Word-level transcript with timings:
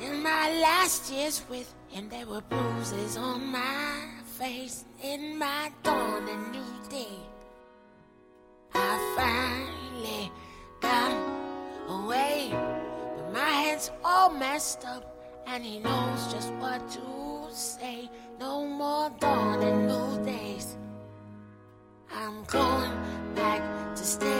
in 0.00 0.22
my 0.22 0.50
last 0.60 1.12
years 1.12 1.42
with 1.50 1.72
him, 1.88 2.08
there 2.08 2.26
were 2.26 2.40
bruises 2.40 3.16
on 3.16 3.46
my 3.46 4.08
face. 4.38 4.84
In 5.02 5.38
my 5.38 5.70
dawn, 5.82 6.28
a 6.28 6.36
new 6.50 6.88
day, 6.88 7.18
I 8.74 8.92
finally 9.16 10.30
got 10.80 11.12
away. 11.88 12.50
But 12.52 13.32
my 13.32 13.50
head's 13.62 13.90
all 14.04 14.30
messed 14.30 14.84
up, 14.86 15.04
and 15.46 15.64
he 15.64 15.78
knows 15.78 16.32
just 16.32 16.52
what 16.54 16.80
to 16.92 17.54
say. 17.54 18.10
No 18.38 18.66
more 18.66 19.10
dawn 19.20 19.62
and 19.62 19.86
new 19.86 20.24
days. 20.24 20.76
I'm 22.12 22.44
going 22.44 22.92
back 23.34 23.62
to 23.96 24.04
stay. 24.04 24.39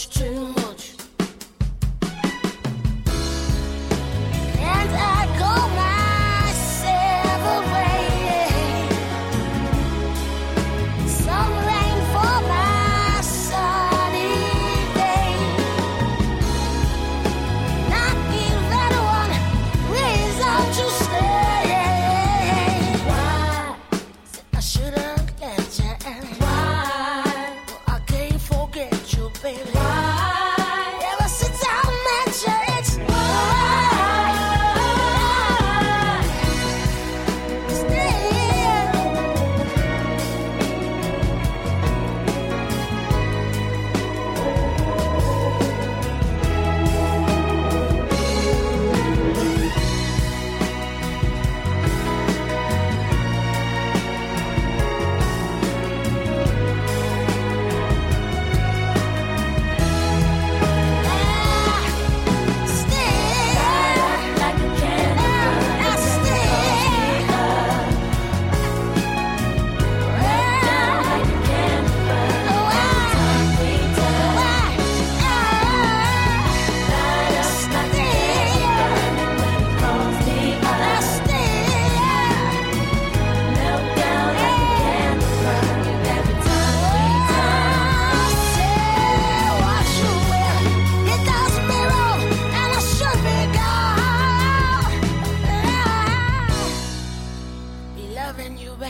much 0.00 0.08
to 0.18 0.49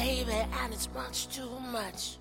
baby, 0.00 0.32
and 0.32 0.72
it's 0.72 0.88
much 0.94 1.28
too 1.28 1.50
much. 1.70 2.16